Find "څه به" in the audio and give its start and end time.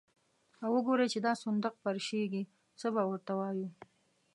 2.79-3.01